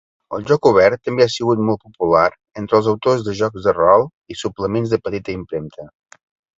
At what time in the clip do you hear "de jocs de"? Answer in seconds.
3.31-3.77